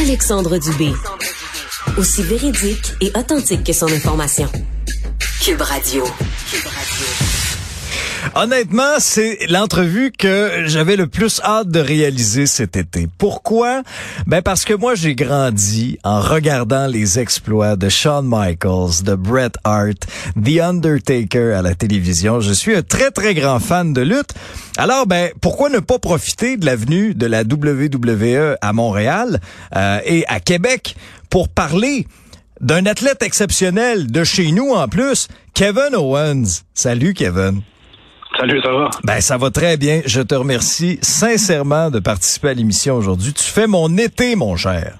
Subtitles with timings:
[0.00, 0.92] Alexandre Dubé.
[1.96, 4.48] Aussi véridique et authentique que son information.
[5.42, 6.04] Cube Radio.
[8.34, 13.08] Honnêtement, c'est l'entrevue que j'avais le plus hâte de réaliser cet été.
[13.18, 13.82] Pourquoi?
[14.26, 19.52] Ben parce que moi, j'ai grandi en regardant les exploits de Shawn Michaels, de Bret
[19.64, 20.06] Hart,
[20.42, 22.40] The Undertaker à la télévision.
[22.40, 24.34] Je suis un très, très grand fan de lutte.
[24.76, 29.40] Alors, ben, pourquoi ne pas profiter de l'avenue de la WWE à Montréal
[29.74, 30.96] euh, et à Québec
[31.30, 32.06] pour parler
[32.60, 36.62] d'un athlète exceptionnel de chez nous en plus, Kevin Owens.
[36.74, 37.62] Salut, Kevin.
[38.38, 38.90] Salut, ça va?
[39.02, 40.00] Ben, ça va très bien.
[40.06, 43.32] Je te remercie sincèrement de participer à l'émission aujourd'hui.
[43.32, 44.98] Tu fais mon été, mon cher.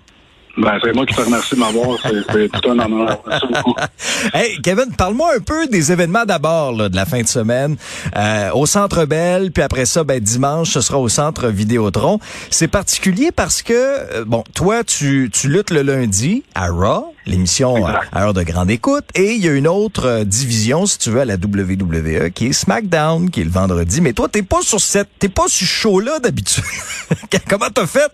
[0.59, 1.99] Ben, c'est moi qui te remercie de m'avoir.
[2.03, 3.23] C'est tout un honneur.
[3.29, 3.75] Merci beaucoup.
[4.35, 7.77] hey, Kevin, parle-moi un peu des événements d'abord de la fin de semaine.
[8.17, 12.19] Euh, au Centre Bell, puis après ça, ben, dimanche, ce sera au Centre Vidéotron.
[12.51, 17.87] C'est particulier parce que, euh, bon, toi, tu, tu luttes le lundi à Raw, l'émission
[17.87, 21.11] à, heure de grande écoute, et il y a une autre euh, division, si tu
[21.11, 24.01] veux, à la WWE, qui est SmackDown, qui est le vendredi.
[24.01, 26.65] Mais toi, t'es pas sur cette, t'es pas sur ce show-là d'habitude.
[27.49, 28.11] Comment t'as fait?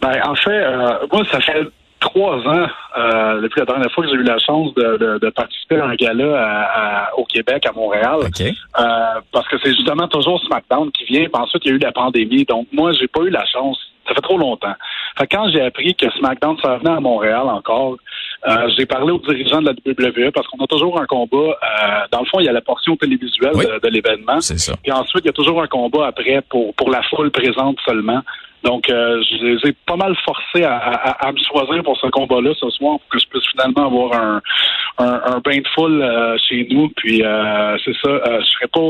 [0.00, 1.66] Ben, en fait, euh, moi, ça fait
[2.00, 2.66] trois ans
[2.96, 5.94] euh, depuis la dernière fois que j'ai eu la chance de, de, participer à un
[5.94, 8.20] gala au Québec, à Montréal.
[8.20, 8.84] Euh,
[9.32, 11.24] parce que c'est justement toujours SmackDown qui vient.
[11.24, 12.44] Puis ensuite, il y a eu la pandémie.
[12.44, 13.78] Donc, moi, j'ai pas eu la chance.
[14.06, 14.74] Ça fait trop longtemps.
[15.18, 17.96] Fait quand j'ai appris que SmackDown ça venait à Montréal encore,
[18.48, 21.36] euh, j'ai parlé aux dirigeants de la WWE parce qu'on a toujours un combat.
[21.36, 24.40] Euh, dans le fond, il y a la portion télévisuelle de, de l'événement.
[24.40, 24.74] C'est ça.
[24.84, 28.22] Et ensuite, il y a toujours un combat après pour, pour la foule présente seulement.
[28.64, 32.52] Donc, euh, je les ai pas mal forcés à, à, me choisir pour ce combat-là
[32.58, 34.40] ce soir pour que je puisse finalement avoir un,
[34.98, 36.88] un, un bain de foule euh, chez nous.
[36.96, 38.80] Puis, euh, c'est ça, je serai pas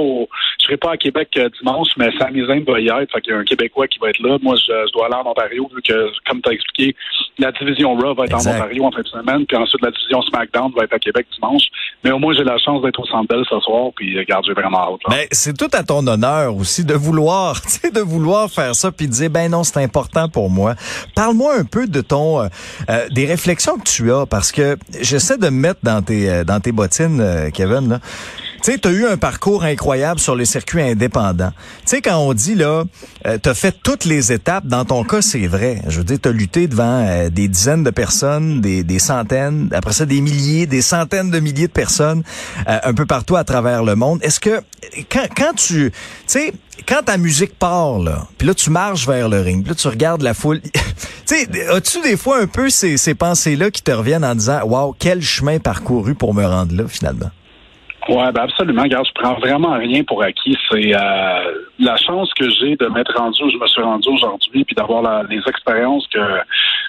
[0.58, 3.12] je serai pas à Québec dimanche, mais Sami Zayn va y être.
[3.12, 4.38] Fait qu'il y a un Québécois qui va être là.
[4.42, 6.97] Moi, je, dois aller en Ontario vu que, comme tu as expliqué,
[7.38, 9.47] la division Raw va être en Ontario en fin de semaine.
[9.47, 11.64] Puis ensuite, la division SmackDown va être à Québec dimanche.
[12.04, 13.91] Mais au moins, j'ai la chance d'être au Centre Bell ce soir.
[13.97, 15.00] Puis, regarde, j'ai vraiment hâte.
[15.09, 17.56] Ben, c'est tout à ton honneur aussi de vouloir,
[17.94, 20.74] de vouloir faire ça puis de dire, ben non, c'est important pour moi.
[21.14, 22.48] Parle-moi un peu de ton, euh,
[22.91, 26.44] euh, des réflexions que tu as, parce que j'essaie de me mettre dans tes, euh,
[26.44, 27.88] dans tes bottines, Kevin.
[27.88, 28.00] Là.
[28.62, 31.52] Tu sais, tu as eu un parcours incroyable sur les circuits indépendants.
[31.80, 32.84] Tu sais, quand on dit, là,
[33.26, 35.82] euh, tu fait toutes les étapes, dans ton cas, c'est vrai.
[35.88, 40.06] Je veux dire, tu lutté devant des dizaines de personnes, des, des, centaines, après ça,
[40.06, 42.22] des milliers, des centaines de milliers de personnes,
[42.66, 44.18] un peu partout à travers le monde.
[44.22, 44.60] Est-ce que,
[45.10, 45.94] quand, quand tu, tu
[46.26, 46.52] sais,
[46.86, 49.88] quand ta musique part, là, puis là, tu marches vers le ring, puis là, tu
[49.88, 50.60] regardes la foule.
[50.62, 50.70] tu
[51.24, 54.94] sais, as-tu des fois un peu ces, ces pensées-là qui te reviennent en disant, wow,
[54.98, 57.30] quel chemin parcouru pour me rendre là, finalement?
[58.08, 58.82] Ouais, ben absolument.
[58.82, 60.56] Regarde, je prends vraiment rien pour acquis.
[60.70, 64.64] C'est euh, la chance que j'ai de m'être rendu où je me suis rendu aujourd'hui,
[64.64, 66.20] puis d'avoir les expériences que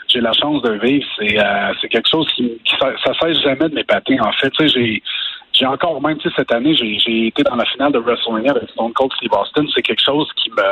[0.07, 1.05] j'ai la chance de vivre.
[1.17, 4.17] C'est euh, quelque chose qui, ça, ça cesse jamais de m'épater.
[4.21, 5.03] En fait, tu sais, j'ai
[5.51, 9.11] j'ai encore même, cette année, j'ai été dans la finale de WrestleMania avec Stone Cold
[9.17, 9.65] Steve Austin.
[9.75, 10.63] C'est quelque chose qui me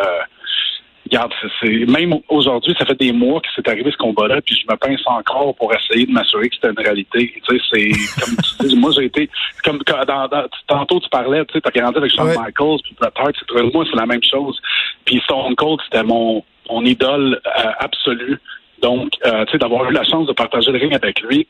[1.10, 1.32] Regarde,
[1.62, 4.78] c'est même aujourd'hui, ça fait des mois que c'est arrivé ce combat-là, puis je me
[4.78, 7.34] pince encore pour essayer de m'assurer que c'était une réalité.
[7.48, 9.30] Tu sais, c'est comme tu dis, moi j'ai été
[9.64, 10.30] comme dans,
[10.68, 13.98] tantôt tu parlais, tu sais, t'as grandi avec Shawn Michaels, puis Bret Hart, moi c'est
[13.98, 14.60] la même chose.
[15.06, 18.40] Puis Stone Cold, c'était mon mon idole euh, absolue.
[18.82, 21.48] Donc, euh, tu sais, d'avoir eu la chance de partager le ring avec lui.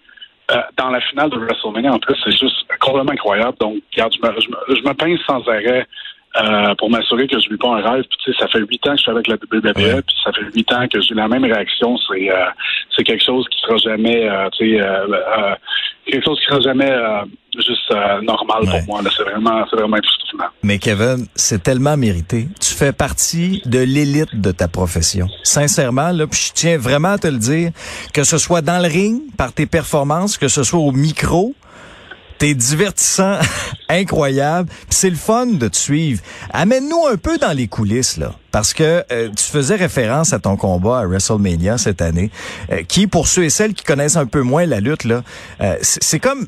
[0.49, 3.57] Euh, dans la finale de WrestleMania, en plus, c'est juste complètement incroyable.
[3.59, 5.85] Donc, regarde, je me, je me, je me pince sans arrêt
[6.35, 8.03] euh, pour m'assurer que je vis pas un rêve.
[8.09, 10.31] Puis, tu sais, ça fait huit ans que je suis avec la WWE, puis ça
[10.33, 11.97] fait huit ans que j'ai la même réaction.
[11.97, 12.45] C'est euh,
[12.95, 15.55] c'est quelque chose qui sera jamais, euh, tu sais, euh,
[16.05, 16.91] quelque chose qui sera jamais
[17.55, 17.91] juste
[18.23, 19.01] normal pour moi.
[19.01, 20.47] Là, c'est vraiment, c'est vraiment époustouflant.
[20.63, 22.47] Mais Kevin, c'est tellement mérité.
[22.61, 25.27] Tu fais partie de l'élite de ta profession.
[25.43, 27.71] Sincèrement, là, puis je tiens vraiment à te le dire,
[28.13, 31.55] que ce soit dans le ring par tes performances, que ce soit au micro.
[32.37, 33.39] T'es divertissant,
[33.89, 34.69] incroyable.
[34.89, 36.21] C'est le fun de te suivre.
[36.51, 38.35] Amène-nous un peu dans les coulisses, là.
[38.57, 42.31] Parce que euh, tu faisais référence à ton combat à WrestleMania cette année,
[42.71, 45.21] euh, qui, pour ceux et celles qui connaissent un peu moins la lutte, là,
[45.61, 46.47] euh, c'est comme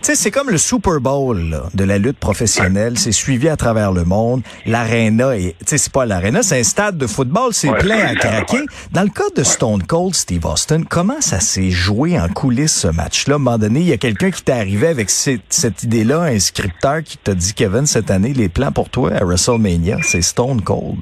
[0.00, 2.96] sais, c'est comme le Super Bowl de la lutte professionnelle.
[2.98, 4.42] C'est suivi à travers le monde.
[4.64, 7.52] L'aréna, tu sais, c'est pas l'aréna, c'est un stade de football.
[7.52, 8.60] C'est plein à craquer.
[8.92, 12.88] Dans le cas de Stone Cold, Steve Austin, comment ça s'est joué en coulisses ce
[12.88, 13.34] match-là?
[13.34, 16.20] À un moment donné, il y a quelqu'un qui t'est arrivé avec cette, cette idée-là,
[16.20, 20.22] un scripteur qui t'a dit, Kevin, cette année, les plans pour toi à WrestleMania, c'est
[20.22, 21.00] Stone Cold.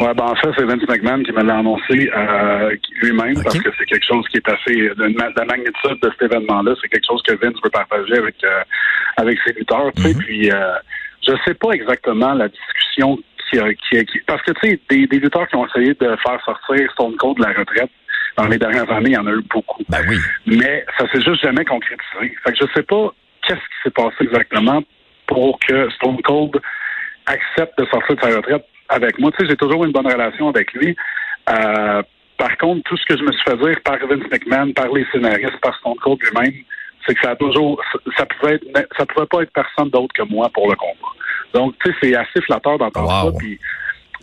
[0.00, 3.68] Ouais, ben en fait, c'est Vince McMahon qui me l'a annoncé euh, lui-même parce que
[3.76, 6.74] c'est quelque chose qui est assez de, la magnitude de cet événement-là.
[6.80, 8.62] C'est quelque chose que Vince veut partager avec euh,
[9.16, 9.90] avec ses lutteurs.
[9.90, 10.18] Mm-hmm.
[10.18, 10.74] puis euh,
[11.26, 13.18] je sais pas exactement la discussion
[13.50, 13.58] qui,
[13.90, 16.92] qui, qui parce que tu sais des, des lutteurs qui ont essayé de faire sortir
[16.92, 17.90] Stone Cold de la retraite
[18.36, 19.82] dans les dernières années, il y en a eu beaucoup.
[19.88, 20.16] Ben oui.
[20.46, 22.36] Mais ça s'est juste jamais concrétisé.
[22.44, 23.12] Fait que je sais pas
[23.42, 24.80] qu'est-ce qui s'est passé exactement
[25.26, 26.56] pour que Stone Cold
[27.26, 29.30] accepte de sortir de sa retraite avec moi.
[29.32, 30.96] Tu sais, j'ai toujours une bonne relation avec lui.
[31.50, 32.02] Euh,
[32.36, 35.04] par contre, tout ce que je me suis fait dire par Vince McMahon, par les
[35.12, 36.54] scénaristes, par Stone Cold lui-même,
[37.06, 37.82] c'est que ça a toujours,
[38.16, 41.12] ça pouvait être, ça pouvait pas être personne d'autre que moi pour le combat.
[41.54, 43.38] Donc, tu sais, c'est assez flatteur d'entendre ça.
[43.38, 43.58] Puis,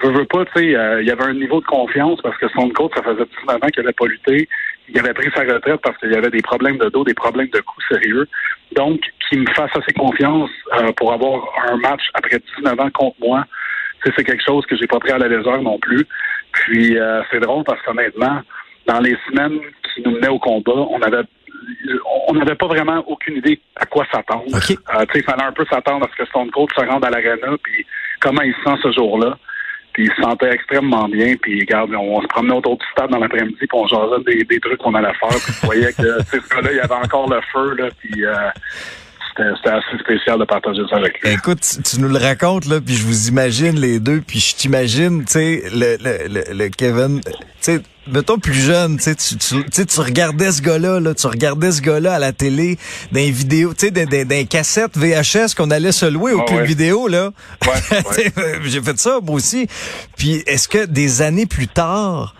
[0.04, 2.48] je veux pas, tu sais, euh, il y avait un niveau de confiance parce que
[2.50, 4.48] Stone Cold, ça faisait 19 ans qu'il n'avait pas lutté.
[4.90, 7.50] Il avait pris sa retraite parce qu'il y avait des problèmes de dos, des problèmes
[7.50, 8.28] de cou sérieux.
[8.76, 13.16] Donc, qu'il me fasse assez confiance euh, pour avoir un match après 19 ans contre
[13.20, 13.46] moi,
[14.16, 16.06] c'est quelque chose que j'ai pas pris à la légère non plus.
[16.52, 18.42] Puis euh, c'est drôle parce qu'honnêtement,
[18.86, 19.60] dans les semaines
[19.94, 21.24] qui nous menaient au combat, on avait
[22.28, 24.46] on n'avait pas vraiment aucune idée à quoi s'attendre.
[24.54, 27.56] Euh, il fallait un peu s'attendre à ce que Stone Cold se rende à l'arena,
[27.63, 27.86] puis
[28.19, 29.38] comment il se sent ce jour-là.
[29.94, 31.36] Puis il se sentait extrêmement bien.
[31.42, 34.60] Puis regarde, on, se promenait autour du stade dans l'après-midi, puis on jasait des, des
[34.60, 35.30] trucs qu'on allait faire.
[35.30, 37.75] Puis tu voyais que ce gars-là, il y avait encore le feu.
[37.75, 38.34] Là, puis euh,
[39.38, 41.32] c'était assez spécial de partager ça avec lui.
[41.32, 45.26] Écoute, tu, nous le racontes, là, puis je vous imagine les deux, puis je t'imagine,
[45.26, 50.00] tu sais, le, le, le, Kevin, tu sais, mettons plus jeune, tu, tu, tu, tu
[50.00, 52.78] regardais ce gars-là, là, tu regardais ce gars-là à la télé,
[53.12, 56.62] dans les vidéos, tu sais, dans, dans, cassettes VHS qu'on allait se louer au ah,
[56.62, 57.32] vidéo, là.
[57.68, 58.32] Ouais,
[58.64, 59.68] J'ai fait ça, moi aussi.
[60.18, 62.36] Puis est-ce que des années plus tard,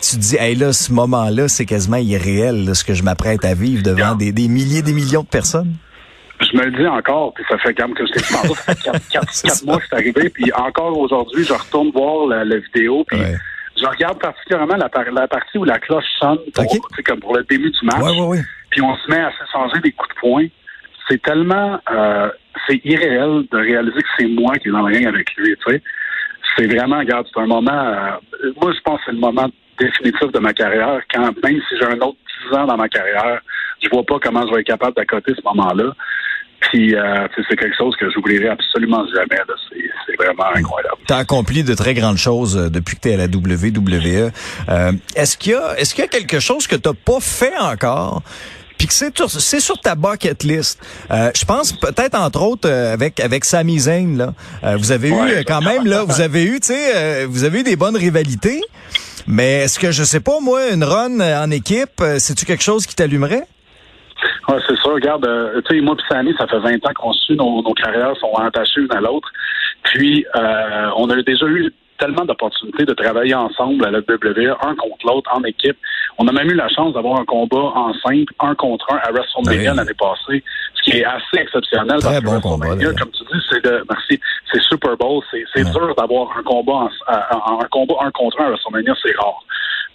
[0.00, 3.54] tu te dis, hey là, ce moment-là, c'est quasiment irréel, ce que je m'apprête à
[3.54, 5.76] vivre devant des, des milliers, des millions de personnes?
[6.42, 8.78] Je me le dis encore, puis ça fait quand même que je t'ai ça fait
[8.82, 13.18] quatre, mois que c'est arrivé, puis encore aujourd'hui, je retourne voir la, vidéo, puis
[13.76, 17.70] je regarde particulièrement la, la, partie où la cloche sonne pour, comme pour le début
[17.70, 18.14] du match,
[18.70, 20.46] puis on se met à s'échanger des coups de poing.
[21.08, 22.30] C'est tellement, euh,
[22.66, 25.72] c'est irréel de réaliser que c'est moi qui est dans le ring avec lui, tu
[25.72, 25.82] sais.
[26.56, 29.48] C'est vraiment, regarde, c'est un moment, euh, moi je pense que c'est le moment
[29.78, 32.18] définitif de ma carrière, quand même si j'ai un autre
[32.50, 33.40] 10 ans dans ma carrière,
[33.82, 35.92] je vois pas comment je vais être capable d'accoter ce moment-là.
[36.70, 39.40] Puis euh, c'est quelque chose que j'oublierai absolument jamais.
[40.06, 40.96] C'est vraiment incroyable.
[41.06, 44.30] Tu as accompli de très grandes choses euh, depuis que tu es à la WWE.
[44.68, 47.20] Euh, est-ce qu'il y a est-ce qu'il y a quelque chose que tu n'as pas
[47.20, 48.22] fait encore?
[48.78, 50.80] Puis que c'est sur, sur ta bucket list.
[51.08, 54.76] je pense peut-être entre autres avec avec Sami Zayn là.
[54.76, 57.76] vous avez eu quand même là, vous avez eu tu sais, vous avez eu des
[57.76, 58.60] bonnes rivalités.
[59.28, 62.96] Mais est-ce que je sais pas moi une run en équipe, c'est-tu quelque chose qui
[62.96, 63.46] t'allumerait?
[64.48, 64.90] Ouais, c'est ça.
[64.90, 67.74] Regarde, euh, tu sais, moi puis Samy, ça fait 20 ans qu'on suit, nos, nos
[67.74, 69.30] carrières sont attachées l'une à l'autre.
[69.84, 74.74] Puis, euh, on a déjà eu tellement d'opportunités de travailler ensemble à la WWE, un
[74.74, 75.76] contre l'autre, en équipe.
[76.18, 79.12] On a même eu la chance d'avoir un combat en simple, un contre un à
[79.12, 80.42] WrestleMania l'année passée,
[80.74, 81.98] ce qui est assez exceptionnel.
[82.00, 82.70] Très bon combat.
[82.70, 84.20] Comme tu dis, c'est de, merci,
[84.52, 88.48] c'est Super Bowl, c'est dur d'avoir un combat en, un combat un contre un à
[88.50, 89.44] WrestleMania, c'est rare.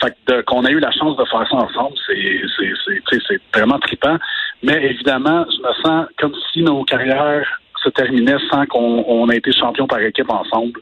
[0.01, 4.17] Fait qu'on a eu la chance de faire ça ensemble, c'est vraiment trippant.
[4.63, 9.51] Mais évidemment, je me sens comme si nos carrières se terminaient sans qu'on ait été
[9.51, 10.79] champion par équipe ensemble.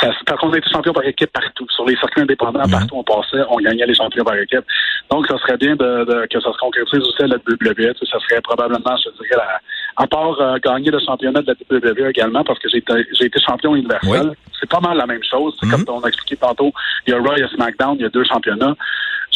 [0.00, 1.66] Ça, parce qu'on a été champion par équipe partout.
[1.70, 2.70] Sur les circuits indépendants, mhm.
[2.70, 4.64] partout où on passait, on gagnait les champions par équipe.
[5.10, 7.94] Donc, ça serait bien de, que ça se concrétise aussi à la WWE.
[8.10, 9.60] Ça serait probablement, je dirais, la,
[9.96, 13.74] à part euh, gagner le championnat de la WWE également, parce que j'ai été, champion
[13.74, 14.32] universel.
[14.58, 15.56] C'est pas mal la même chose.
[15.60, 16.72] C'est Comme on a expliqué tantôt,
[17.06, 18.74] il y a Raw, il y a SmackDown, il y a deux championnats.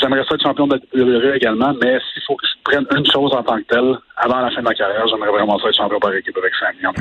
[0.01, 3.05] J'aimerais ça être champion de la WWE également, mais s'il faut que je prenne une
[3.11, 5.77] chose en tant que telle, avant la fin de ma carrière, j'aimerais vraiment ça être
[5.77, 6.93] champion par équipe avec Sammy, en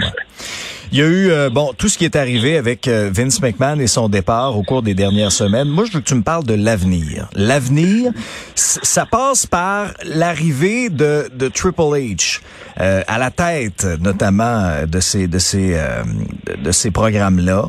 [0.92, 3.80] Il y a eu, euh, bon, tout ce qui est arrivé avec euh, Vince McMahon
[3.80, 5.70] et son départ au cours des dernières semaines.
[5.70, 7.30] Moi, je veux que tu me parles de l'avenir.
[7.36, 8.12] L'avenir,
[8.56, 12.42] ça passe par l'arrivée de, de Triple H
[12.82, 15.78] euh, à la tête, notamment de ces de ces
[16.58, 17.66] de ces programmes-là.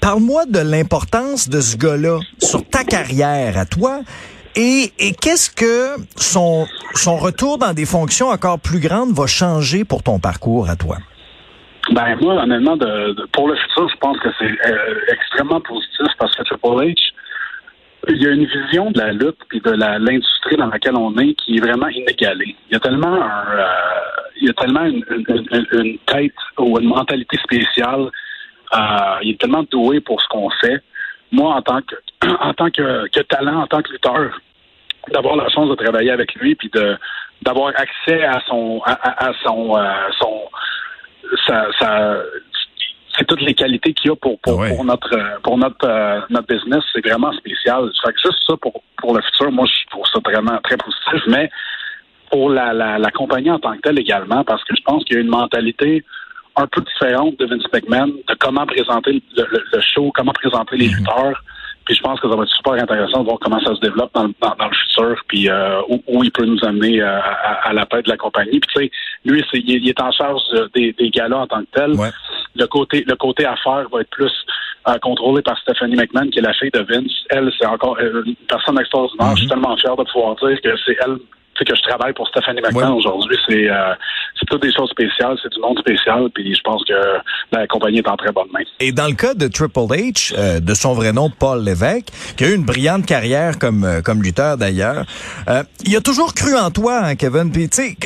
[0.00, 4.00] Parle-moi de l'importance de ce gars-là sur ta carrière à toi
[4.56, 6.66] et, qu'est-ce que son,
[7.16, 10.96] retour dans des fonctions encore plus grandes va changer pour ton parcours à toi?
[11.92, 12.76] Ben moi, honnêtement,
[13.32, 16.94] pour le futur, je pense que c'est euh, extrêmement positif parce que Triple H,
[18.08, 21.34] il y a une vision de la lutte et de l'industrie dans laquelle on est
[21.34, 22.56] qui est vraiment inégalée.
[22.68, 23.64] Il y a tellement un, euh,
[24.40, 28.10] il y a tellement une, tête ou une mentalité spéciale.
[28.72, 28.78] Euh,
[29.22, 30.82] il est tellement doué pour ce qu'on fait
[31.32, 31.94] moi, en tant que
[32.40, 34.40] en tant que, talent, en tant que lutteur,
[35.12, 36.96] d'avoir la chance de travailler avec lui, puis de
[37.42, 40.42] d'avoir accès à son à, son euh, son
[41.46, 42.22] sa,
[43.16, 46.84] c'est toutes les qualités qu'il a pour pour, pour notre pour notre euh, notre business,
[46.92, 47.90] c'est vraiment spécial.
[48.04, 51.22] Fait que juste ça pour pour le futur, moi je trouve ça vraiment très positif,
[51.28, 51.50] mais
[52.30, 55.16] pour la, la, la compagnie en tant que telle également, parce que je pense qu'il
[55.16, 56.04] y a une mentalité
[56.56, 60.96] un peu différente de Vince McMahon, de comment présenter le, show, comment présenter les mhm.
[60.96, 61.44] lutteurs.
[61.84, 64.12] Puis je pense que ça va être super intéressant de voir comment ça se développe
[64.14, 67.18] dans, dans, le futur, puis euh, où, il peut nous amener à,
[67.64, 68.60] à, la tête de la compagnie.
[68.60, 68.90] Puis tu sais,
[69.24, 70.42] lui, il, est en charge
[70.74, 71.92] des, des galas en tant que tel.
[72.54, 74.32] Le côté le côté affaires va être plus
[74.88, 77.12] euh, contrôlé par Stephanie McMahon, qui est la fille de Vince.
[77.30, 79.30] Elle, c'est encore une personne extraordinaire.
[79.30, 79.50] Je suis mm-hmm.
[79.50, 81.18] tellement fier de pouvoir dire que c'est elle
[81.64, 83.94] que je travaille pour Stéphanie McMahon aujourd'hui, c'est euh,
[84.40, 86.94] c'est toutes des choses spéciales, c'est du monde spécial, puis je pense que
[87.52, 88.60] la compagnie est en très bonne main.
[88.80, 92.44] Et dans le cas de Triple H, euh, de son vrai nom Paul Lévesque, qui
[92.44, 95.04] a eu une brillante carrière comme euh, comme lutteur d'ailleurs,
[95.48, 97.52] euh, il a toujours cru en toi, hein, Kevin.
[97.52, 97.96] Puis tu sais,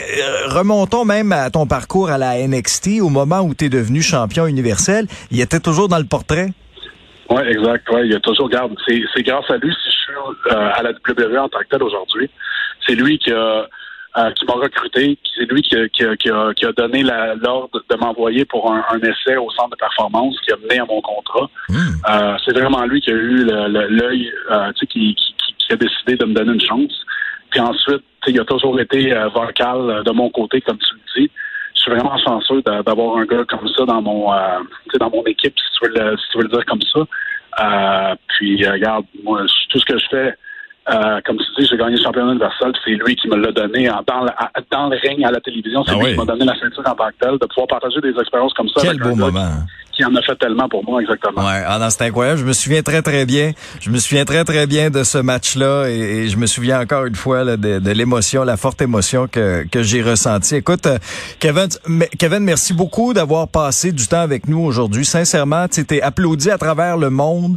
[0.49, 4.47] remontons même à ton parcours à la NXT au moment où tu es devenu champion
[4.47, 6.49] universel, il était toujours dans le portrait.
[7.31, 7.89] Oui, exact.
[7.91, 8.73] Ouais, il a toujours garde.
[8.87, 12.29] C'est grâce à lui si je suis à la WWE en tant que tel aujourd'hui.
[12.87, 13.67] C'est lui qui a
[14.17, 15.19] euh, qui m'a recruté.
[15.35, 19.01] C'est lui qui, qui, qui, a, qui, a, donné l'ordre de m'envoyer pour un, un,
[19.01, 21.51] essai au centre de performance qui a mené à mon contrat.
[21.69, 21.77] Hmm.
[22.09, 25.17] Euh, c'est vraiment lui qui a eu l'œil, euh, tu sais, qui,
[25.69, 27.05] a décidé de me donner une chance.
[27.51, 31.31] Puis ensuite, il a toujours été vocal de mon côté, comme tu le dis.
[31.75, 35.79] Je suis vraiment chanceux d'avoir un gars comme ça dans mon dans mon équipe, si
[35.81, 38.17] tu veux le, si tu veux le dire comme ça.
[38.29, 40.35] Puis regarde, moi, tout ce que je fais,
[40.91, 43.89] euh, comme tu dis, j'ai gagné le championnat universel, c'est lui qui me l'a donné
[43.91, 44.31] en, dans, le,
[44.71, 45.83] dans le ring à la télévision.
[45.85, 48.19] C'est ah lui qui m'a donné la ceinture en tant que de pouvoir partager des
[48.19, 48.83] expériences comme ça.
[48.83, 49.65] Quel beau moment
[49.95, 51.47] qui en a fait tellement pour moi, exactement.
[51.47, 52.41] Ouais, ah c'est incroyable.
[52.41, 53.53] Je me souviens très, très bien.
[53.81, 57.15] Je me souviens très, très bien de ce match-là et, je me souviens encore une
[57.15, 60.57] fois là, de, de l'émotion, la forte émotion que, que j'ai ressentie.
[60.57, 60.99] Écoute, euh,
[61.39, 61.69] Kevin,
[62.19, 65.05] Kevin, merci beaucoup d'avoir passé du temps avec nous aujourd'hui.
[65.05, 67.57] Sincèrement, tu es applaudi à travers le monde.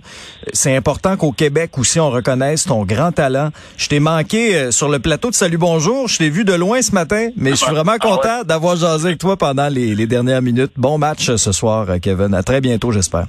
[0.53, 3.49] C'est important qu'au Québec aussi, on reconnaisse ton grand talent.
[3.77, 6.07] Je t'ai manqué euh, sur le plateau de Salut Bonjour.
[6.07, 9.07] Je t'ai vu de loin ce matin, mais je suis vraiment ah content d'avoir jasé
[9.07, 10.73] avec toi pendant les, les dernières minutes.
[10.77, 12.26] Bon match euh, ce soir, Kevin.
[12.33, 13.25] À très bientôt, j'espère.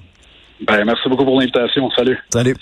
[0.67, 1.91] Ben, merci beaucoup pour l'invitation.
[1.97, 2.19] Salut.
[2.31, 2.57] Salut.